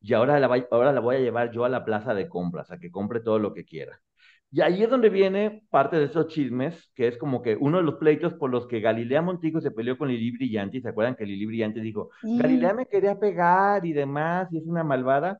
[0.00, 2.70] y ahora la, va- ahora la voy a llevar yo a la plaza de compras,
[2.70, 4.00] a que compre todo lo que quiera.
[4.52, 7.84] Y ahí es donde viene parte de esos chismes, que es como que uno de
[7.84, 11.24] los pleitos por los que Galilea Montijo se peleó con Lili Brillante, se acuerdan que
[11.26, 15.38] Lili Brillante dijo, Galilea me quería pegar y demás, y es una malvada.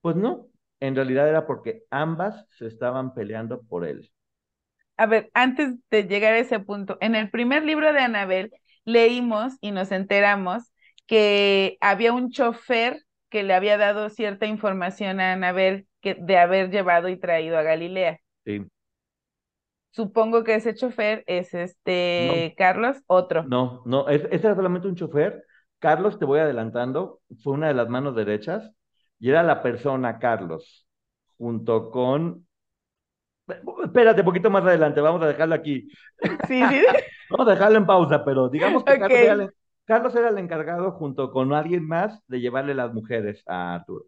[0.00, 0.48] Pues no,
[0.80, 4.10] en realidad era porque ambas se estaban peleando por él.
[4.96, 8.52] a ver, antes de llegar a ese punto, en el primer libro de Anabel
[8.84, 10.72] leímos y nos enteramos
[11.06, 16.70] que había un chofer que le había dado cierta información a Anabel que, de haber
[16.70, 18.20] llevado y traído a Galilea.
[18.48, 18.68] Sí.
[19.90, 21.52] Supongo que ese chofer es
[22.16, 23.52] No, este Carlos, otro.
[23.52, 25.44] no, no, es- ese era solamente un chofer.
[25.78, 28.72] Carlos, te voy adelantando, fue una de las manos derechas
[29.20, 30.86] y era la persona Carlos,
[31.38, 32.46] junto con...
[33.84, 35.88] Espérate, un poquito más adelante, vamos a dejarlo aquí.
[36.46, 36.82] Sí, sí.
[37.30, 39.50] Vamos a dejarlo en pausa, pero digamos que Carlos era, el,
[39.84, 44.06] Carlos era el encargado junto con alguien más de llevarle las mujeres a Arturo.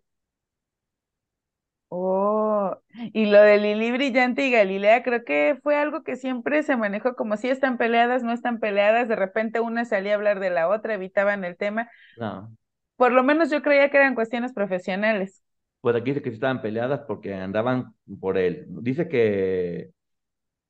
[1.93, 2.77] Oh,
[3.13, 7.17] y lo de Lili Brillante y Galilea, creo que fue algo que siempre se manejó
[7.17, 10.69] como si están peleadas, no están peleadas, de repente una salía a hablar de la
[10.69, 11.91] otra, evitaban el tema.
[12.17, 12.57] No,
[12.97, 15.43] Por lo menos yo creía que eran cuestiones profesionales.
[15.81, 18.67] pues aquí dice que sí estaban peleadas porque andaban por él.
[18.69, 19.91] Dice que,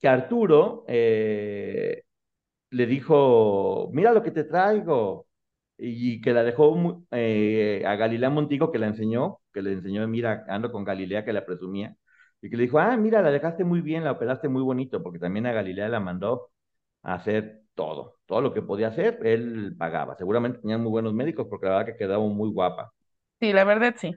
[0.01, 2.05] que Arturo eh,
[2.71, 5.29] le dijo, mira lo que te traigo,
[5.81, 10.45] y que la dejó eh, a Galilea Montijo, que la enseñó, que le enseñó, mira,
[10.49, 11.97] ando con Galilea, que la presumía,
[12.43, 15.19] y que le dijo, ah, mira, la dejaste muy bien, la operaste muy bonito, porque
[15.19, 16.51] también a Galilea la mandó
[17.03, 20.17] a hacer todo, todo lo que podía hacer, él pagaba.
[20.17, 22.93] Seguramente tenían muy buenos médicos, porque la verdad que quedaba muy guapa.
[23.41, 24.15] Sí, la verdad sí.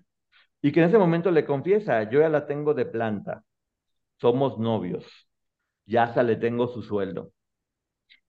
[0.61, 3.43] Y que en ese momento le confiesa, yo ya la tengo de planta,
[4.19, 5.05] somos novios,
[5.85, 7.31] ya hasta le tengo su sueldo.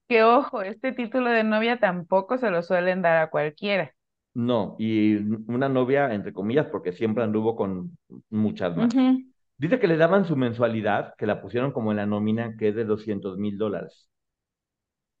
[0.07, 3.93] Que ojo, este título de novia tampoco se lo suelen dar a cualquiera.
[4.33, 5.15] No, y
[5.49, 7.97] una novia, entre comillas, porque siempre anduvo con
[8.29, 8.93] muchas más.
[9.57, 12.75] Dice que le daban su mensualidad, que la pusieron como en la nómina, que es
[12.75, 14.09] de 200 mil dólares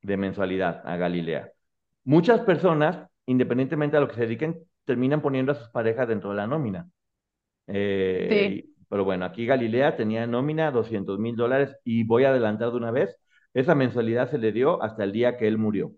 [0.01, 1.51] de mensualidad a Galilea.
[2.03, 6.35] Muchas personas, independientemente a lo que se dediquen, terminan poniendo a sus parejas dentro de
[6.37, 6.87] la nómina.
[7.67, 12.71] Eh, Sí, pero bueno, aquí Galilea tenía nómina 200 mil dólares y voy a adelantar
[12.71, 13.17] de una vez,
[13.55, 15.93] esa mensualidad se le dio hasta el día que él murió.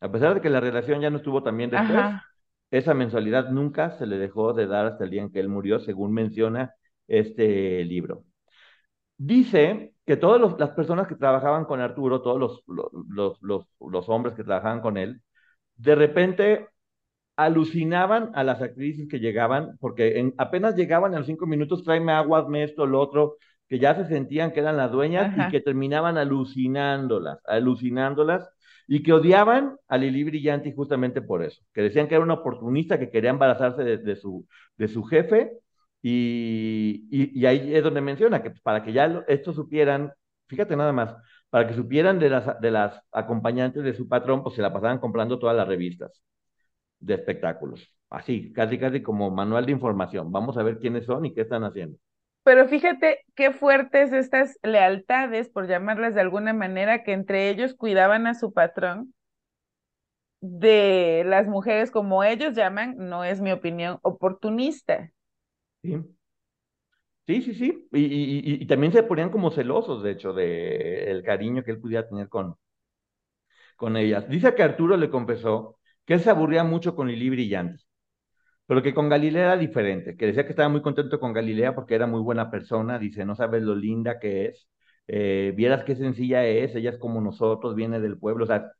[0.00, 2.24] A pesar de que la relación ya no estuvo tan bien después, Ajá.
[2.72, 5.78] esa mensualidad nunca se le dejó de dar hasta el día en que él murió,
[5.78, 6.74] según menciona
[7.06, 8.24] este libro.
[9.16, 14.34] Dice que todas las personas que trabajaban con Arturo, todos los, los, los, los, hombres
[14.34, 15.22] que trabajaban con él,
[15.76, 16.68] de repente
[17.36, 22.10] alucinaban a las actrices que llegaban, porque en, apenas llegaban a los cinco minutos, tráeme
[22.10, 23.36] agua, hazme esto, lo otro,
[23.72, 28.46] que ya se sentían que eran las dueñas y que terminaban alucinándolas, alucinándolas,
[28.86, 32.98] y que odiaban a Lili Brillanti justamente por eso, que decían que era una oportunista
[32.98, 35.52] que quería embarazarse de, de su, de su jefe,
[36.02, 40.12] y, y, ahí es donde menciona que para que ya estos supieran,
[40.48, 41.16] fíjate nada más,
[41.48, 44.98] para que supieran de las, de las acompañantes de su patrón, pues se la pasaban
[44.98, 46.22] comprando todas las revistas
[47.00, 47.88] de espectáculos.
[48.10, 50.30] Así, casi, casi como manual de información.
[50.30, 51.98] Vamos a ver quiénes son y qué están haciendo.
[52.44, 58.26] Pero fíjate qué fuertes estas lealtades, por llamarlas de alguna manera, que entre ellos cuidaban
[58.26, 59.14] a su patrón
[60.40, 65.12] de las mujeres, como ellos llaman, no es mi opinión, oportunista.
[65.82, 65.96] Sí,
[67.26, 67.88] sí, sí, sí.
[67.92, 72.56] Y, también se ponían como celosos, de hecho, de cariño que él pudiera tener con,
[73.76, 74.28] con ellas.
[74.28, 77.84] Dice que Arturo le confesó que él se aburría mucho con Lili Brillante,
[78.66, 81.94] pero que con Galilea era diferente, que decía que estaba muy contento con Galilea porque
[81.94, 84.68] era muy buena persona, dice, no sabes lo linda que es,
[85.08, 88.70] eh, vieras qué sencilla es, ella es como nosotros, viene del pueblo, o sea,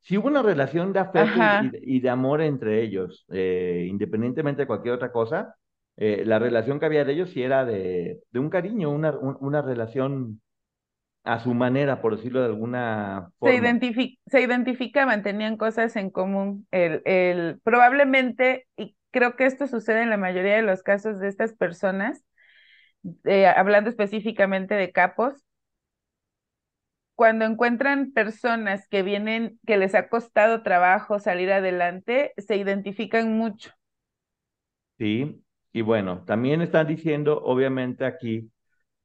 [0.00, 1.40] si hubo una relación de afecto
[1.82, 5.56] y, de amor entre ellos, eh, independientemente de cualquier otra cosa,
[5.96, 9.62] eh, la relación que había de ellos sí era de, de un cariño, una, una
[9.62, 10.40] relación
[11.24, 13.80] a su manera, por decirlo de alguna forma.
[13.80, 16.68] Se, se identificaban, tenían cosas en común.
[16.70, 21.28] El, el, probablemente, y creo que esto sucede en la mayoría de los casos de
[21.28, 22.22] estas personas,
[23.24, 25.42] eh, hablando específicamente de capos,
[27.16, 33.70] cuando encuentran personas que vienen, que les ha costado trabajo salir adelante, se identifican mucho.
[34.98, 38.50] Sí, y bueno, también están diciendo, obviamente aquí,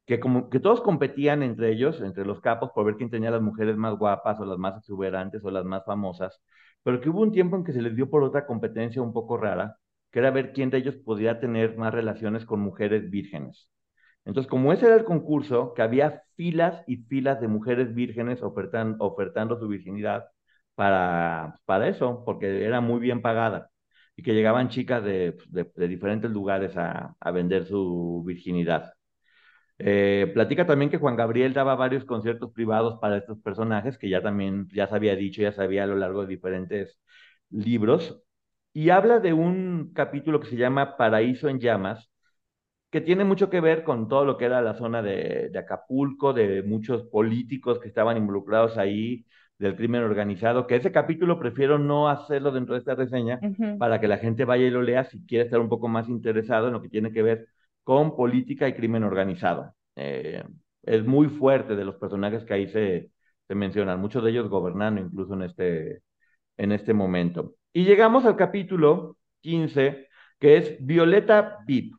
[0.08, 3.42] que como que todos competían entre ellos, entre los capos, por ver quién tenía las
[3.42, 6.42] mujeres más guapas o las más exuberantes o las más famosas,
[6.84, 9.38] pero que hubo un tiempo en que se les dio por otra competencia un poco
[9.38, 9.78] rara,
[10.12, 13.70] que era ver quién de ellos podía tener más relaciones con mujeres vírgenes.
[14.26, 19.60] Entonces, como ese era el concurso, que había filas y filas de mujeres vírgenes ofertando
[19.60, 20.26] su virginidad
[20.76, 23.70] para, para eso, porque era muy bien pagada,
[24.16, 28.94] y que llegaban chicas de, de, diferentes lugares a, a vender su virginidad.
[29.80, 34.22] Eh, platica también que Juan Gabriel daba varios conciertos privados para estos personajes, que ya
[34.22, 37.00] también ya se había dicho, ya sabía a lo largo de diferentes
[37.50, 38.22] libros,
[38.74, 42.10] y habla de un capítulo que se llama Paraíso en Llamas,
[42.90, 46.34] que tiene mucho que ver con todo lo que era la zona de, de Acapulco,
[46.34, 49.26] de muchos políticos que estaban involucrados ahí,
[49.58, 53.44] del crimen organizado, que ese capítulo prefiero no hacerlo dentro de esta reseña
[53.78, 56.68] para que la gente vaya y lo lea si quiere estar un poco más interesado
[56.68, 57.48] en lo que tiene que ver
[57.84, 59.74] con política y crimen organizado.
[59.96, 60.44] Eh,
[60.84, 63.12] es muy fuerte de los personajes que ahí se,
[63.48, 66.02] se mencionan, muchos de ellos gobernando incluso en este,
[66.58, 67.56] en este momento.
[67.74, 70.08] Y llegamos al capítulo 15,
[70.40, 71.94] que es Violeta Vip.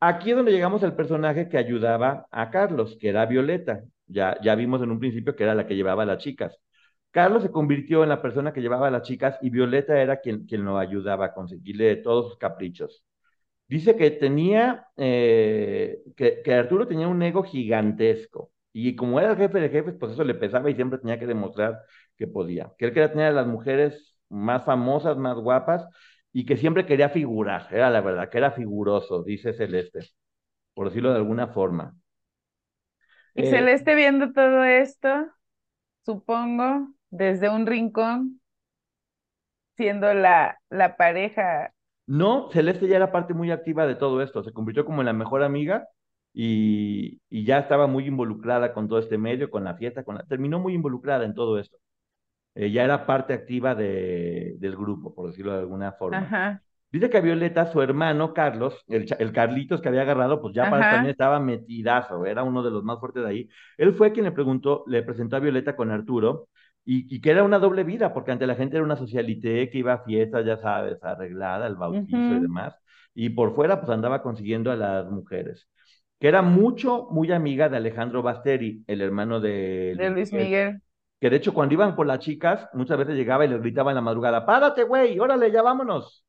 [0.00, 3.82] Aquí es donde llegamos al personaje que ayudaba a Carlos, que era Violeta.
[4.06, 6.56] Ya, ya vimos en un principio que era la que llevaba a las chicas.
[7.10, 10.46] Carlos se convirtió en la persona que llevaba a las chicas y Violeta era quien,
[10.46, 13.02] quien lo ayudaba a conseguirle todos sus caprichos.
[13.68, 18.52] Dice que tenía, eh, que, que, Arturo tenía un ego gigantesco.
[18.72, 21.26] Y como era el jefe de jefes, pues eso le pesaba y siempre tenía que
[21.26, 21.80] demostrar
[22.16, 22.72] que podía.
[22.78, 25.86] Que él quería tener a las mujeres más famosas, más guapas,
[26.32, 27.68] y que siempre quería figurar.
[27.70, 30.00] Era la verdad, que era figuroso, dice Celeste,
[30.74, 31.94] por decirlo de alguna forma.
[33.34, 35.26] Y eh, Celeste viendo todo esto,
[36.04, 38.40] supongo, desde un rincón,
[39.76, 41.72] siendo la, la pareja
[42.08, 45.12] no, Celeste ya era parte muy activa de todo esto, se convirtió como en la
[45.12, 45.88] mejor amiga
[46.32, 50.58] y, ya estaba muy involucrada con todo este medio, con la fiesta, con la, terminó
[50.58, 51.76] muy involucrada en todo esto.
[52.60, 56.34] Eh, ya era parte activa de, del grupo, por decirlo de alguna forma.
[56.90, 60.68] Dice que a Violeta, su hermano Carlos, el, el Carlitos que había agarrado, pues ya
[60.68, 63.48] para también estaba metidazo, era uno de los más fuertes de ahí.
[63.76, 66.48] Él fue quien le preguntó, le presentó a Violeta con Arturo,
[66.84, 69.92] y, que era una doble vida, porque ante la gente era una socialité que iba
[69.92, 72.74] a fiestas, ya sabes, arreglada, el bautizo y demás,
[73.14, 75.68] y por fuera pues andaba consiguiendo a las mujeres,
[76.18, 80.80] que era mucho, muy amiga de Alejandro Basteri, el hermano de, de Luis Miguel.
[81.20, 83.96] Que de hecho cuando iban por las chicas, muchas veces llegaba y les gritaba en
[83.96, 86.24] la madrugada, párate, güey, órale, ya vámonos.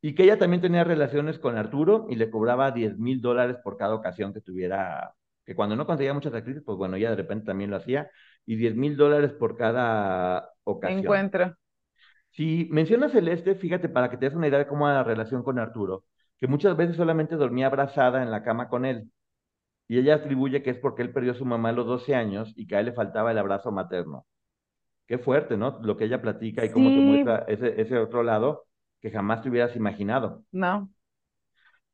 [0.00, 3.76] Y que ella también tenía relaciones con Arturo y le cobraba 10 mil dólares por
[3.76, 5.14] cada ocasión que tuviera
[5.48, 8.10] que cuando no conseguía muchas actrices, pues bueno, ella de repente también lo hacía,
[8.44, 11.00] y 10 mil dólares por cada ocasión.
[11.00, 11.56] Encuentro.
[12.32, 15.42] Si mencionas Celeste, fíjate, para que te des una idea de cómo era la relación
[15.42, 16.04] con Arturo,
[16.36, 19.10] que muchas veces solamente dormía abrazada en la cama con él.
[19.88, 22.52] Y ella atribuye que es porque él perdió a su mamá a los 12 años
[22.56, 24.26] y que a él le faltaba el abrazo materno.
[25.06, 25.80] Qué fuerte, ¿no?
[25.82, 28.66] Lo que ella platica y cómo te muestra ese, ese otro lado
[29.00, 30.44] que jamás te hubieras imaginado.
[30.52, 30.90] no.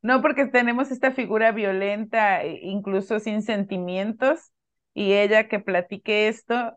[0.03, 4.53] No, porque tenemos esta figura violenta, e- incluso sin sentimientos,
[4.95, 6.77] y ella que platique esto,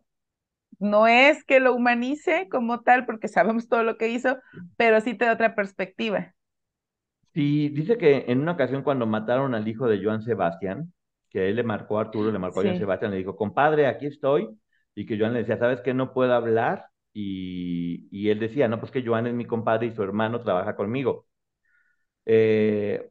[0.80, 4.38] no es que lo humanice como tal, porque sabemos todo lo que hizo,
[4.78, 6.36] pero sí te da otra perspectiva.
[7.34, 10.91] Sí, dice que en una ocasión cuando mataron al hijo de Joan Sebastián,
[11.30, 12.78] que él le marcó a Arturo, le marcó a Joan.
[12.78, 14.49] Sebastián, le dijo, compadre, aquí estoy,
[14.95, 15.93] y que Joan le decía, ¿sabes qué?
[15.93, 19.91] No puedo hablar, y, y él decía, no, pues que Joan es mi compadre y
[19.91, 21.25] su hermano trabaja conmigo.
[22.25, 23.09] Eh,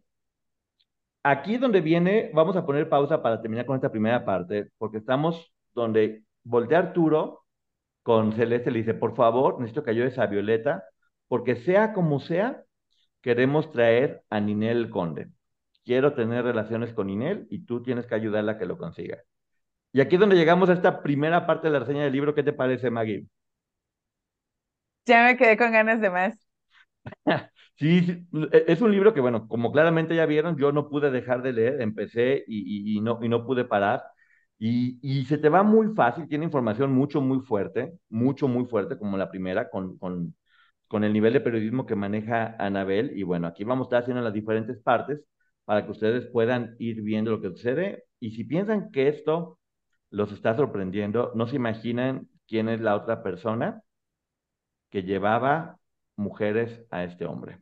[1.22, 4.98] aquí es donde viene, vamos a poner pausa para terminar con esta primera parte, porque
[4.98, 7.44] estamos donde voltea Arturo
[8.02, 10.84] con Celeste, le dice, por favor, necesito que ayudes a Violeta,
[11.28, 12.62] porque sea como sea,
[13.20, 15.28] queremos traer a Ninel Conde.
[15.86, 19.18] Quiero tener relaciones con Ninel y tú tienes que ayudarla a que lo consiga.
[19.92, 22.34] Y aquí es donde llegamos a esta primera parte de la reseña del libro.
[22.34, 23.26] ¿Qué te parece, Maggie?
[25.06, 26.46] Ya me quedé con ganas de más.
[27.78, 31.10] Sí, sí, e- es un libro que, bueno, como claramente ya vieron, yo no pude
[31.10, 34.02] dejar de leer, empecé y, y- y no, y no pude parar.
[34.58, 38.96] Y, y se te va muy fácil, tiene información mucho, muy fuerte, mucho, muy fuerte,
[38.98, 40.34] como la primera, con, con,
[40.88, 43.12] con el nivel de periodismo que maneja Anabel.
[43.18, 45.20] Y bueno, aquí vamos a estar haciendo las diferentes partes
[45.66, 48.04] para que ustedes puedan ir viendo lo que sucede.
[48.20, 49.58] Y si piensan que esto
[50.10, 53.82] los está sorprendiendo, no se imaginan quién es la otra persona
[54.90, 55.78] que llevaba
[56.16, 57.60] mujeres a este hombre.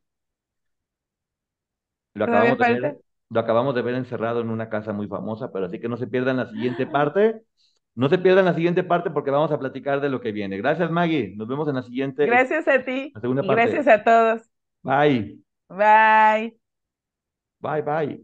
[2.15, 2.99] Lo ¿Todavía acabamos de ver,
[3.31, 6.07] lo acabamos de ver encerrado en una casa muy famosa, pero así que no se
[6.07, 7.43] pierdan la siguiente parte.
[7.97, 10.57] No se pierdan la siguiente parte porque vamos a platicar de lo que viene.
[10.59, 11.35] Gracias, Maggie.
[11.37, 13.63] Nos vemos en la siguiente, Gracias a ti la segunda y parte.
[13.63, 14.51] gracias a todos.
[14.83, 15.45] Bye.
[15.69, 16.57] Bye.
[17.65, 18.13] Bye, bye.